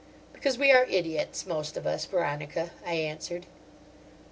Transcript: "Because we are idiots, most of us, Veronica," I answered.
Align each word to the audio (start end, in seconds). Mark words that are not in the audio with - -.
"Because 0.33 0.57
we 0.57 0.71
are 0.71 0.85
idiots, 0.87 1.45
most 1.45 1.77
of 1.77 1.85
us, 1.85 2.05
Veronica," 2.05 2.71
I 2.83 2.93
answered. 2.95 3.45